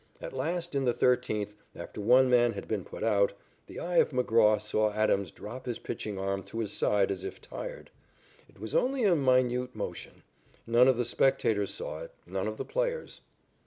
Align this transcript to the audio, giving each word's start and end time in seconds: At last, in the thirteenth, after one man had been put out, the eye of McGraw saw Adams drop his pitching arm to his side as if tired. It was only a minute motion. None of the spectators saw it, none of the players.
At 0.19 0.33
last, 0.33 0.73
in 0.73 0.85
the 0.85 0.93
thirteenth, 0.95 1.53
after 1.75 2.01
one 2.01 2.27
man 2.27 2.53
had 2.53 2.67
been 2.67 2.83
put 2.83 3.03
out, 3.03 3.33
the 3.67 3.79
eye 3.79 3.97
of 3.97 4.09
McGraw 4.09 4.59
saw 4.59 4.91
Adams 4.91 5.29
drop 5.29 5.67
his 5.67 5.77
pitching 5.77 6.17
arm 6.17 6.41
to 6.45 6.57
his 6.57 6.73
side 6.73 7.11
as 7.11 7.23
if 7.23 7.39
tired. 7.39 7.91
It 8.49 8.59
was 8.59 8.73
only 8.73 9.03
a 9.03 9.15
minute 9.15 9.75
motion. 9.75 10.23
None 10.65 10.87
of 10.87 10.97
the 10.97 11.05
spectators 11.05 11.71
saw 11.71 11.99
it, 12.01 12.15
none 12.25 12.47
of 12.47 12.57
the 12.57 12.65
players. 12.65 13.21